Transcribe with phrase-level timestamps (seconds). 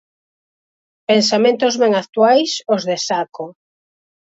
[1.11, 3.45] Pensamentos ben actuais os de Saco.